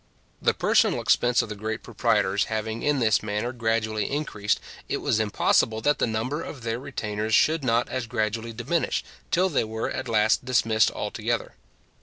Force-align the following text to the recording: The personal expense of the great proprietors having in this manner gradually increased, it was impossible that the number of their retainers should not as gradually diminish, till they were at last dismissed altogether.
The 0.41 0.55
personal 0.55 0.99
expense 0.99 1.43
of 1.43 1.49
the 1.49 1.55
great 1.55 1.83
proprietors 1.83 2.45
having 2.45 2.81
in 2.81 2.97
this 2.97 3.21
manner 3.21 3.53
gradually 3.53 4.09
increased, 4.09 4.59
it 4.89 4.97
was 4.97 5.19
impossible 5.19 5.79
that 5.81 5.99
the 5.99 6.07
number 6.07 6.41
of 6.41 6.63
their 6.63 6.79
retainers 6.79 7.35
should 7.35 7.63
not 7.63 7.87
as 7.87 8.07
gradually 8.07 8.51
diminish, 8.51 9.03
till 9.29 9.47
they 9.47 9.63
were 9.63 9.91
at 9.91 10.07
last 10.09 10.43
dismissed 10.43 10.89
altogether. 10.89 11.53